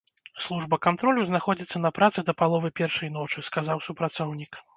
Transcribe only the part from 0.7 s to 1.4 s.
кантролю